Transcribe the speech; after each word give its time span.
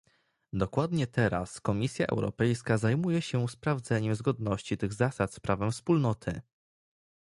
Dokładnie 0.53 1.07
teraz 1.07 1.61
Komisja 1.61 2.05
Europejska 2.07 2.77
zajmuje 2.77 3.21
się 3.21 3.47
sprawdzaniem 3.47 4.15
zgodności 4.15 4.77
tych 4.77 4.93
zasad 4.93 5.33
z 5.33 5.39
prawem 5.39 5.71
Wspólnoty 5.71 6.41